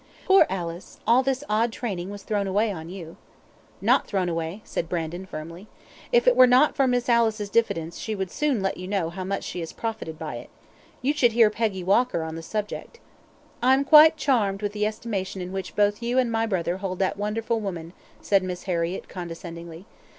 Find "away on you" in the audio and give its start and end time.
2.47-3.17